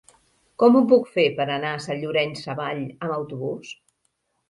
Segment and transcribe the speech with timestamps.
[0.63, 3.81] Com ho puc fer per anar a Sant Llorenç Savall amb autobús?